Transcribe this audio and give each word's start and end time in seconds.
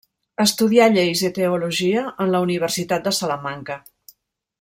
Estudià 0.43 0.85
lleis 0.93 1.21
i 1.29 1.31
teologia 1.35 2.05
en 2.25 2.33
la 2.37 2.39
Universitat 2.49 3.05
de 3.09 3.15
Salamanca. 3.19 3.77